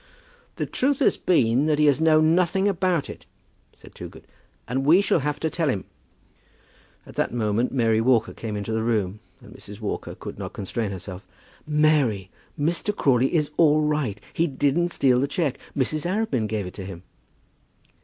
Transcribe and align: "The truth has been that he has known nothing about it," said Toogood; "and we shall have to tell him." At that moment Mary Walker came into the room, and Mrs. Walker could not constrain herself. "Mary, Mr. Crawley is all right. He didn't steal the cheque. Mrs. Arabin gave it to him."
"The 0.55 0.65
truth 0.65 0.97
has 0.97 1.15
been 1.15 1.67
that 1.67 1.77
he 1.77 1.85
has 1.85 2.01
known 2.01 2.33
nothing 2.33 2.67
about 2.67 3.07
it," 3.07 3.27
said 3.75 3.93
Toogood; 3.93 4.25
"and 4.67 4.83
we 4.83 4.99
shall 4.99 5.19
have 5.19 5.39
to 5.41 5.49
tell 5.51 5.69
him." 5.69 5.83
At 7.05 7.13
that 7.17 7.31
moment 7.35 7.71
Mary 7.71 8.01
Walker 8.01 8.33
came 8.33 8.57
into 8.57 8.71
the 8.71 8.81
room, 8.81 9.19
and 9.41 9.53
Mrs. 9.53 9.79
Walker 9.79 10.15
could 10.15 10.39
not 10.39 10.53
constrain 10.53 10.89
herself. 10.89 11.23
"Mary, 11.67 12.31
Mr. 12.59 12.95
Crawley 12.95 13.31
is 13.31 13.51
all 13.57 13.81
right. 13.81 14.19
He 14.33 14.47
didn't 14.47 14.89
steal 14.89 15.19
the 15.19 15.27
cheque. 15.27 15.59
Mrs. 15.77 16.07
Arabin 16.07 16.47
gave 16.47 16.65
it 16.65 16.73
to 16.73 16.85
him." 16.87 17.03